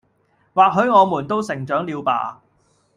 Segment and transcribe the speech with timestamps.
[0.55, 2.41] 或許我們都成長了吧